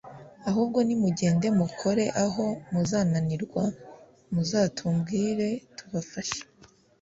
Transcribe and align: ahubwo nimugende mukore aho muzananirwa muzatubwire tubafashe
ahubwo 0.49 0.79
nimugende 0.87 1.47
mukore 1.59 2.03
aho 2.25 2.45
muzananirwa 2.71 3.63
muzatubwire 4.33 5.47
tubafashe 5.77 6.41